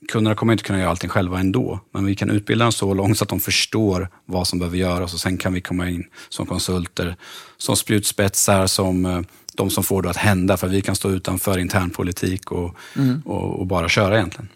[0.08, 1.80] kunderna kommer inte kunna göra allting själva ändå.
[1.92, 5.14] Men vi kan utbilda dem så långt så att de förstår vad som behöver göras
[5.14, 7.16] och sen kan vi komma in som konsulter,
[7.58, 9.22] som spjutspetsar, som eh,
[9.56, 10.58] de som får det att hända.
[10.58, 12.76] För vi kan stå utanför internpolitik och,
[13.26, 14.50] och, och bara köra egentligen.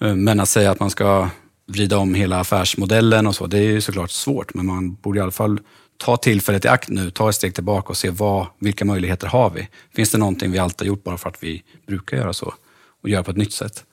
[0.00, 1.28] Eh, Men att säga att man ska
[1.66, 4.54] vrida om hela affärsmodellen och så, det är ju såklart svårt.
[4.54, 5.60] Men man borde i alla fall
[5.96, 9.50] ta tillfället i akt nu, ta ett steg tillbaka och se vad, vilka möjligheter har
[9.50, 9.68] vi?
[9.94, 12.54] Finns det någonting vi alltid har gjort bara för att vi brukar göra så?
[13.02, 13.84] Och göra på ett nytt sätt.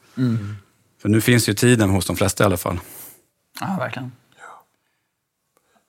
[1.01, 2.79] För nu finns ju tiden hos de flesta i alla fall.
[3.59, 4.11] Ja, verkligen.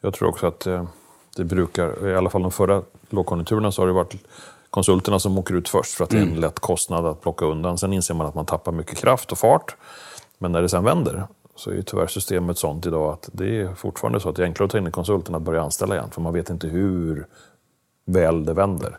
[0.01, 0.89] Jag tror också att eh,
[1.37, 4.15] det brukar, i alla fall de förra lågkonjunkturerna, så har det varit
[4.71, 7.79] konsulterna som åker ut först för att det är en lätt kostnad att plocka undan.
[7.79, 9.77] Sen inser man att man tappar mycket kraft och fart.
[10.39, 11.27] Men när det sen vänder
[11.57, 14.47] så är ju tyvärr systemet sånt idag att det är fortfarande så att det är
[14.47, 16.11] enklare att ta in en konsult än att börja anställa igen.
[16.11, 17.27] För man vet inte hur
[18.05, 18.99] väl det vänder.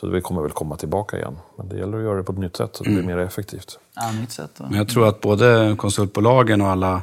[0.00, 1.36] Så det kommer väl komma tillbaka igen.
[1.58, 3.78] Men det gäller att göra det på ett nytt sätt så det blir mer effektivt.
[3.94, 4.60] Ja, nytt sätt.
[4.60, 7.02] att- Men jag tror att både konsultbolagen och alla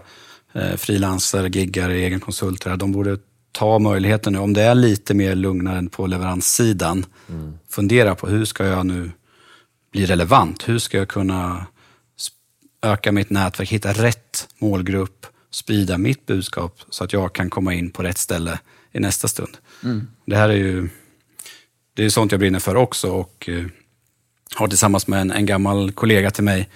[0.53, 3.17] eh, frilansare, giggare, egenkonsulter, de borde
[3.51, 4.39] ta möjligheten nu.
[4.39, 7.05] Om det är lite mer lugnare på leveranssidan,
[7.69, 9.11] fundera på hur ska jag nu
[9.91, 10.69] bli relevant?
[10.69, 11.65] Hur ska jag kunna
[12.81, 17.91] öka mitt nätverk, hitta rätt målgrupp, sprida mitt budskap så att jag kan komma in
[17.91, 18.59] på rätt ställe
[18.91, 19.57] i nästa stund.
[20.25, 20.89] Det här är ju
[21.93, 23.65] det är sånt jag brinner för också och eh,
[24.55, 26.69] har tillsammans med en, en gammal kollega till mig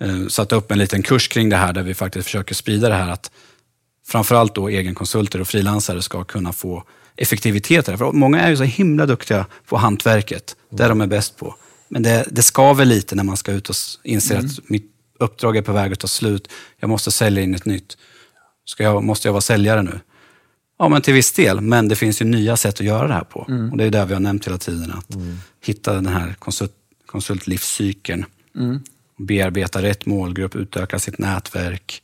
[0.00, 2.94] eh, satt upp en liten kurs kring det här där vi faktiskt försöker sprida det
[2.94, 3.30] här att
[4.06, 6.84] framförallt då egenkonsulter och frilansare ska kunna få
[7.16, 7.86] effektivitet.
[7.86, 11.54] För många är ju så himla duktiga på hantverket, det de är bäst på.
[11.88, 15.56] Men det, det skaver lite när man ska ut och s- inse att mitt uppdrag
[15.56, 16.48] är på väg att ta slut.
[16.80, 17.96] Jag måste sälja in ett nytt.
[18.64, 20.00] Ska jag, måste jag vara säljare nu?
[20.84, 21.60] Ja, men till viss del.
[21.60, 23.40] Men det finns ju nya sätt att göra det här på.
[23.70, 24.92] Och det är det vi har nämnt hela tiden.
[24.92, 25.16] Att
[25.64, 26.72] hitta den här konsult,
[27.06, 28.24] konsultlivscykeln.
[29.18, 32.02] Bearbeta rätt målgrupp, utöka sitt nätverk,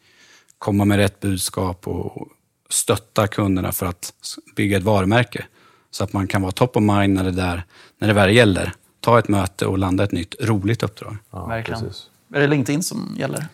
[0.58, 2.28] komma med rätt budskap och
[2.68, 4.12] stötta kunderna för att
[4.56, 5.44] bygga ett varumärke.
[5.90, 7.64] Så att man kan vara top of mind när det, där,
[7.98, 8.72] när det väl gäller.
[9.00, 11.16] Ta ett möte och landa ett nytt roligt uppdrag.
[11.30, 11.80] Ja, Verkligen.
[11.80, 12.10] precis.
[12.34, 13.46] Är det LinkedIn som gäller?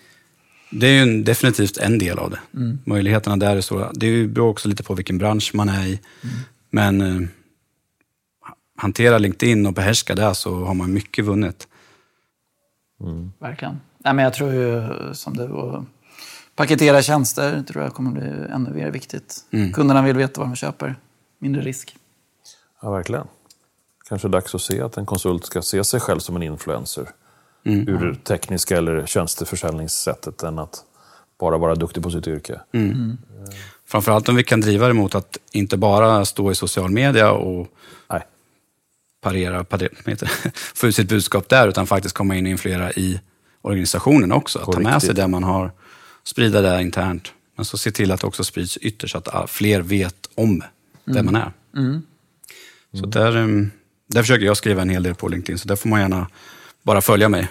[0.70, 2.40] Det är ju en, definitivt en del av det.
[2.84, 3.90] Möjligheterna där är stora.
[3.92, 6.00] Det beror också lite på vilken bransch man är i.
[6.70, 7.28] Men eh,
[8.76, 11.68] hantera LinkedIn och behärska det så har man mycket vunnet.
[13.38, 13.80] Verkligen.
[13.98, 14.82] Nej, men jag tror ju
[15.14, 15.84] som du, att
[16.54, 19.44] paketera tjänster tror jag kommer bli ännu mer viktigt.
[19.74, 20.96] Kunderna vill veta vad de köper.
[21.38, 21.96] Mindre risk.
[22.82, 23.26] Ja, verkligen.
[24.08, 27.08] Kanske dags att se att en konsult ska se sig själv som en influencer.
[27.88, 30.84] Ur tekniska eller tjänsteförsäljningssättet än att
[31.38, 32.60] bara vara duktig på sitt yrke.
[33.86, 37.66] Framförallt om vi kan driva det mot att inte bara stå i social media och
[38.10, 38.22] Nej.
[39.20, 40.28] parera, parera
[40.74, 43.20] få ut sitt budskap där, utan faktiskt komma in och influera i
[43.62, 44.58] organisationen också.
[44.58, 45.72] Att ta med sig det man har,
[46.24, 47.32] sprida det internt.
[47.56, 50.62] Men så se till att det också sprids ytterst, så att fler vet om
[51.04, 51.52] vem man är.
[53.00, 53.70] Så där, um,
[54.06, 56.26] där försöker jag skriva en hel del på LinkedIn, så där får man gärna
[56.86, 57.48] bara följa mig.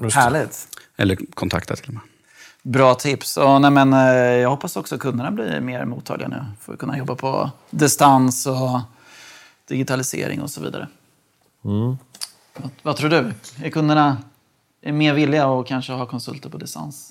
[0.00, 0.20] Just det.
[0.22, 0.68] Härligt.
[0.96, 2.02] Eller kontakta till och med.
[2.62, 3.36] Bra tips.
[3.36, 6.78] Och, nej, men, eh, jag hoppas också att kunderna blir mer mottagliga nu för att
[6.78, 8.80] kunna jobba på distans och
[9.68, 10.88] digitalisering och så vidare.
[11.62, 13.32] Vad, vad tror du?
[13.62, 14.16] Är kunderna
[14.82, 17.10] är mer villiga att kanske ha konsulter på distans?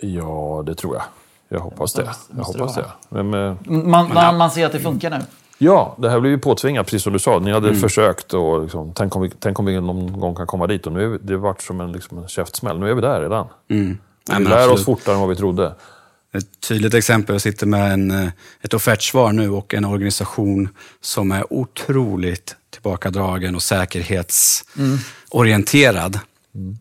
[0.00, 1.04] Ja, det tror jag.
[1.48, 2.04] Jag hoppas det.
[2.04, 3.22] Måste- Jag hoppas det det.
[3.22, 5.20] Men, eh, Man, man, man ser att det funkar nu.
[5.58, 7.38] Ja, det här blev ju påtvingat, precis som du sa.
[7.38, 10.66] Ni hade försökt och liksom, tänk, om vi, tänk om vi någon gång kan komma
[10.66, 10.86] dit.
[10.86, 12.78] Och nu är vi, det har varit som en, liksom en käftsmäll.
[12.78, 13.46] Nu är vi där redan.
[13.70, 13.88] Mm.
[13.88, 13.96] Vi
[14.32, 14.84] Nej, men lär oss absolut.
[14.84, 15.74] fortare än vad vi trodde.
[16.34, 18.28] Ett tydligt exempel, jag sitter med en, eh,
[18.60, 20.68] ett offertsvar nu och en organisation
[21.00, 26.20] som är otroligt tillbakadragen och säkerhetsorienterad.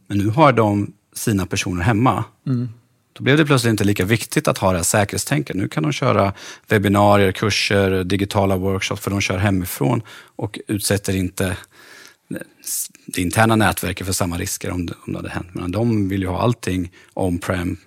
[0.07, 2.23] Men nu har de sina personer hemma.
[3.17, 5.55] Då blev det plötsligt inte lika viktigt att ha det här säkerhetstänket.
[5.55, 6.33] Nu kan de köra
[6.67, 10.01] webbinarier, kurser, digitala workshops för de kör hemifrån
[10.35, 11.57] och utsätter inte
[13.05, 15.47] det interna nätverket för samma risker om det, om det hade hänt.
[15.53, 17.77] Men de vill ju ha allting on-prem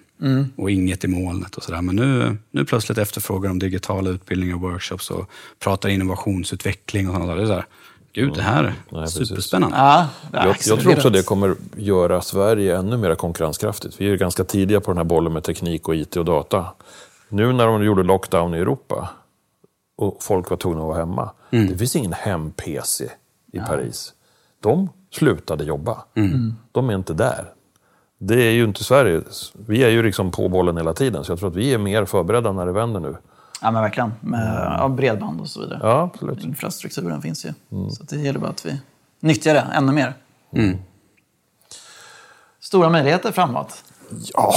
[0.57, 1.83] och inget i molnet och sådär.
[1.83, 7.35] Men nu, nu plötsligt efterfrågar de digitala utbildningar och workshops och pratar innovationsutveckling och sådana
[7.35, 7.65] där.
[8.25, 9.29] Gud, det här är precis.
[9.29, 9.77] superspännande.
[9.77, 11.13] Ja, Jag, jag tror också accelererat.
[11.13, 14.01] det kommer göra Sverige ännu mer konkurrenskraftigt.
[14.01, 16.67] Vi är ju ganska tidiga på den här bollen med teknik och IT och data.
[17.29, 19.09] Nu när de gjorde lockdown i Europa
[19.97, 21.31] och folk var tvungna att vara hemma.
[21.51, 23.05] Det finns ingen hem-PC
[23.53, 24.13] i Paris.
[24.61, 26.05] De slutade jobba.
[26.73, 27.45] De är inte där.
[28.19, 29.23] Det är ju inte Sverige.
[29.53, 31.25] Vi är ju liksom på bollen hela tiden.
[31.25, 33.17] Så jag tror att vi är mer förberedda när det vänder nu.
[33.63, 34.13] Ja, men verkligen.
[34.21, 35.81] Med ja, bredband och så vidare.
[35.83, 36.45] Ja, absolut.
[36.45, 37.53] Infrastrukturen finns ju.
[37.91, 38.81] Så att det gäller bara att vi
[39.21, 40.15] nyttjar det ännu mer.
[42.61, 43.85] Stora möjligheter framåt.
[44.35, 44.55] Ja,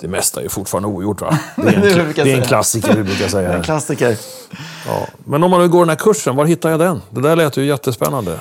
[0.00, 1.38] det mesta är ju fortfarande ogjort va?
[1.56, 3.52] Det är en, Det är det är en klassiker vi brukar säga.
[3.56, 4.16] En klassiker.
[4.86, 5.06] Ja.
[5.24, 7.00] Men om man nu går den här kursen, var hittar jag den?
[7.10, 8.40] Det där lät ju jättespännande.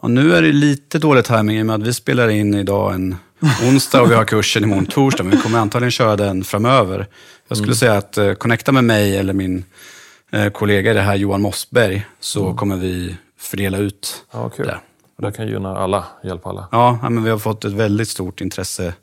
[0.00, 2.94] Och nu är det lite dålig timing i och med att vi spelar in idag
[2.94, 3.16] en
[3.68, 5.22] onsdag och vi har kursen imorgon torsdag.
[5.22, 7.06] Men vi kommer antagligen köra den framöver.
[7.48, 9.64] Jag skulle säga att eh, connecta med mig eller min
[10.30, 14.66] eh, kollega i det här, Johan Mossberg, så kommer vi fördela ut Ja, kul.
[14.66, 14.80] det.
[15.16, 16.68] Och det kan gynna alla, hjälpa alla.
[16.72, 18.94] Ja, ja, men vi har fått ett väldigt stort intresse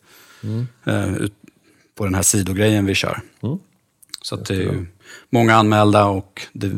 [0.85, 1.33] eh, ut
[1.97, 3.21] på den här sidogrejen vi kör.
[4.21, 4.85] Så att det är ju
[5.29, 6.71] många anmälda och det,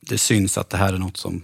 [0.00, 1.42] det syns att det här är något som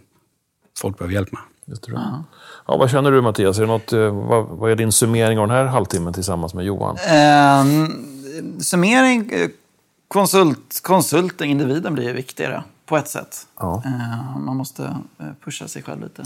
[0.78, 1.40] folk behöver hjälp med.
[1.64, 2.22] Det tror jag.
[2.66, 3.56] Ja, vad känner du Mattias?
[3.58, 6.64] Är det något, eh, vad, vad är din summering av den här halvtimmen tillsammans med
[6.64, 6.96] Johan?
[6.96, 7.88] Eh,
[8.60, 9.48] summering, eh,
[10.08, 13.46] konsult, konsulten, individen blir ju viktigare på ett sätt.
[13.58, 13.82] Ja.
[13.86, 14.82] Eh, man måste
[15.18, 16.22] eh, pusha sig själv lite.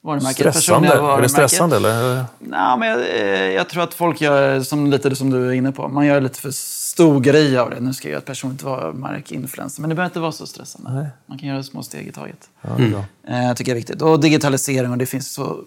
[0.00, 0.52] Varumärket, Stressande?
[0.52, 1.30] personliga Är det varumärket.
[1.30, 2.24] stressande eller?
[2.38, 5.88] Nej, men jag, jag tror att folk gör som, lite som du är inne på.
[5.88, 7.80] Man gör lite för stor grej av det.
[7.80, 9.80] Nu ska jag göra ett personligt varumärke, influencer.
[9.80, 10.90] Men det behöver inte vara så stressande.
[10.92, 11.06] Nej.
[11.26, 12.50] Man kan göra små steg i taget.
[12.60, 13.04] Ja, det.
[13.32, 14.02] Eh, Jag tycker det är viktigt.
[14.02, 15.60] Och digitalisering, och det finns så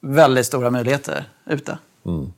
[0.00, 1.78] väldigt stora möjligheter ute.
[2.06, 2.32] Mm.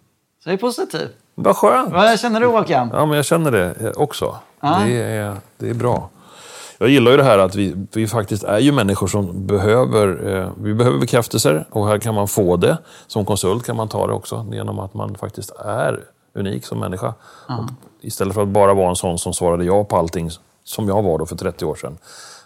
[0.44, 1.08] Så jag är positiv.
[1.34, 1.92] Vad skönt!
[1.92, 2.90] Vad känner du Håkan?
[2.92, 4.36] Ja, men jag känner det eh, också.
[4.60, 4.80] Ja.
[4.86, 6.08] Det, är, det är bra.
[6.78, 10.50] Jag gillar ju det här att vi, vi faktiskt är ju människor som behöver, eh,
[10.62, 12.78] vi behöver bekräftelser och här kan man få det.
[13.06, 16.00] Som konsult kan man ta det också genom att man faktiskt är
[16.34, 17.14] unik som människa.
[17.46, 17.70] Och
[18.00, 20.30] istället för att bara vara en sån som svarade ja på allting
[20.64, 21.98] som jag var då för 30 år sedan.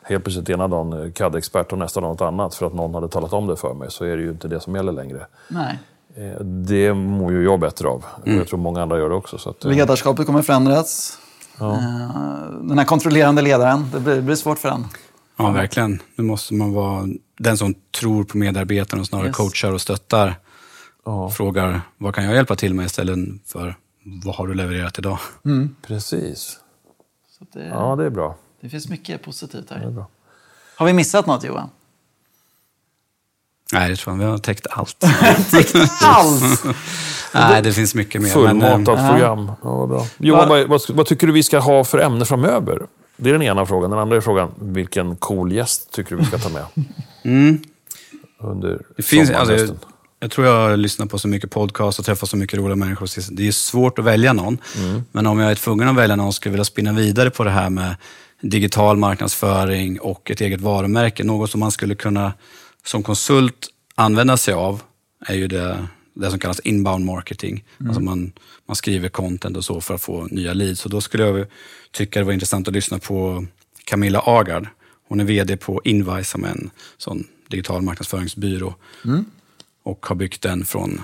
[0.02, 3.08] Helt plötsligt ena dagen eh, CAD-expert och nästa dag något annat för att någon hade
[3.08, 5.26] talat om det för mig så är det ju inte det som gäller längre.
[5.48, 5.78] Nej.
[6.18, 8.04] Eh, Det mår ju jag bättre av.
[8.22, 9.38] Och jag tror många andra gör det också.
[9.38, 11.18] Så att, eh, Ledarskapet kommer förändras.
[11.58, 11.72] Ja.
[11.72, 14.84] Eh, Den här kontrollerande ledaren, det blir, det blir svårt för den.
[15.36, 16.02] Ja, verkligen.
[16.16, 17.06] Nu måste man vara
[17.38, 19.36] den som tror på medarbetarna och snarare Yes.
[19.36, 20.34] coachar och stöttar.
[21.04, 21.30] Ja.
[21.30, 23.76] Frågar, vad kan jag hjälpa till med istället för,
[24.24, 25.18] vad har du levererat idag?
[25.86, 26.58] Precis.
[27.38, 28.36] Så att det, Ja, det är bra.
[28.60, 29.90] det finns mycket positivt Det är här.
[29.90, 30.06] bra.
[30.76, 31.68] Har vi missat något Johan?
[33.72, 34.24] Nej, det tror jag.
[34.24, 35.04] Vi har täckt allt.
[36.02, 36.64] Allt!
[37.34, 38.36] Nej, det finns mycket mer.
[38.36, 39.52] men, eh, Fullmatat program.
[39.62, 40.06] Ja, vad bra.
[40.18, 42.82] Johan, vad, vad, vad tycker du vi ska ha för ämne framöver?
[43.16, 43.90] Det är den ena frågan.
[43.90, 46.64] Den andra är frågan, vilken cool gäst tycker du vi ska ta med?
[48.40, 49.76] Under Det finns, alltså, jag,
[50.20, 53.08] jag tror jag har lyssnat på så mycket podcast och träffat så mycket roliga människor.
[53.36, 54.58] Det är svårt att välja någon.
[55.12, 57.50] Men om jag är tvungen att välja någon skulle jag vilja spinna vidare på det
[57.50, 57.96] här med
[58.42, 61.24] digital marknadsföring och ett eget varumärke.
[61.24, 62.32] Något som man skulle kunna
[62.88, 64.82] som konsult använda sig av
[65.26, 67.64] är ju det, det som kallas inbound marketing.
[67.86, 68.32] Alltså man,
[68.66, 70.80] man skriver content och så för att få nya leads.
[70.80, 71.46] Så då skulle jag
[71.90, 73.46] tycka det var intressant att lyssna på
[73.84, 74.66] Camilla Agard.
[75.08, 78.74] Hon är VD på Invice som är en sån digital marknadsföringsbyrå.
[79.82, 81.00] Och har byggt den från...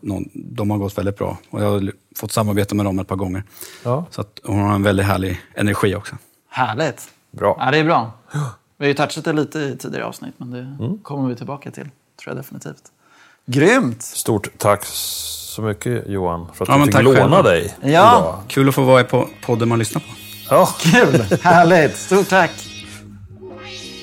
[0.00, 1.38] Någon, de har gått väldigt bra.
[1.50, 3.42] Och jag har fått samarbeta med dem ett par gånger.
[3.82, 4.06] Ja.
[4.10, 6.16] Så att hon har en väldigt härlig energi också.
[6.48, 7.08] Härligt.
[7.30, 7.56] Bra.
[7.60, 8.12] Ja, det är bra.
[8.78, 11.82] Vi har ju touchat det lite i tidigare avsnitt, men det kommer vi tillbaka till.
[11.84, 11.90] Tror
[12.26, 12.82] jag definitivt.
[13.46, 14.02] Grymt!
[14.02, 17.42] Stort tack så mycket Johan för att Ja, men fick låna själva.
[17.42, 17.88] dig Ja.
[17.88, 18.42] idag.
[18.48, 20.06] Kul att få vara på podden man lyssnar på.
[20.50, 20.68] Ja.
[20.78, 21.24] Kul!
[21.42, 21.96] Härligt!
[21.96, 22.50] Stort tack!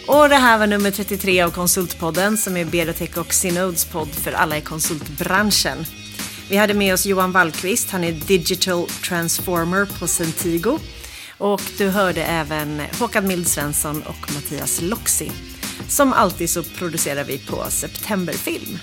[0.08, 4.32] Och det här var nummer 33 av Konsultpodden som är Berotech och Synodes podd för
[4.32, 5.86] alla i konsultbranschen.
[6.50, 10.80] Vi hade med oss Johan Wallqvist, han är Digital Transformer på Centigo.
[11.44, 15.32] Och du hörde även Håkan Mild Svensson och Mattias Loxi.
[15.88, 18.78] Som alltid så producerar vi på Septemberfilm.